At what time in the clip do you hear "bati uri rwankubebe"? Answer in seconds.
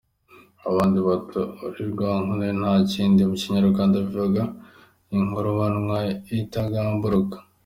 1.07-2.47